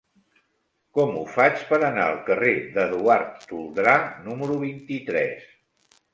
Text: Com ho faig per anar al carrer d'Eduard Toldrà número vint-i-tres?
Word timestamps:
Com 0.97 1.11
ho 1.19 1.25
faig 1.33 1.61
per 1.73 1.79
anar 1.89 2.05
al 2.13 2.17
carrer 2.31 2.55
d'Eduard 2.79 3.47
Toldrà 3.53 3.95
número 4.31 4.59
vint-i-tres? 4.65 5.49